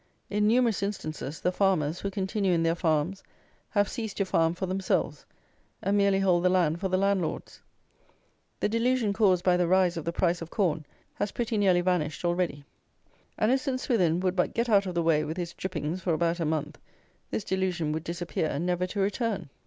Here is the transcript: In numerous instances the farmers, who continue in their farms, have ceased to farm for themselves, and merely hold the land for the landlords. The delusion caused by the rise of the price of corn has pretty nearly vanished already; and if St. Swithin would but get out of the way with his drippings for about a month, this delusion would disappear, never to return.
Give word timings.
In 0.31 0.47
numerous 0.47 0.81
instances 0.81 1.39
the 1.41 1.51
farmers, 1.51 1.99
who 1.99 2.09
continue 2.09 2.53
in 2.53 2.63
their 2.63 2.73
farms, 2.73 3.21
have 3.69 3.87
ceased 3.87 4.17
to 4.17 4.25
farm 4.25 4.55
for 4.55 4.65
themselves, 4.65 5.27
and 5.83 5.95
merely 5.95 6.17
hold 6.21 6.41
the 6.43 6.49
land 6.49 6.79
for 6.79 6.87
the 6.89 6.97
landlords. 6.97 7.61
The 8.61 8.67
delusion 8.69 9.13
caused 9.13 9.43
by 9.43 9.57
the 9.57 9.67
rise 9.67 9.97
of 9.97 10.05
the 10.05 10.11
price 10.11 10.41
of 10.41 10.49
corn 10.49 10.87
has 11.13 11.31
pretty 11.31 11.55
nearly 11.55 11.81
vanished 11.81 12.25
already; 12.25 12.65
and 13.37 13.51
if 13.51 13.61
St. 13.61 13.79
Swithin 13.79 14.21
would 14.21 14.35
but 14.35 14.55
get 14.55 14.69
out 14.69 14.87
of 14.87 14.95
the 14.95 15.03
way 15.03 15.23
with 15.23 15.37
his 15.37 15.53
drippings 15.53 16.01
for 16.01 16.13
about 16.15 16.39
a 16.39 16.45
month, 16.45 16.79
this 17.29 17.43
delusion 17.43 17.91
would 17.91 18.03
disappear, 18.03 18.57
never 18.57 18.87
to 18.87 18.99
return. 18.99 19.51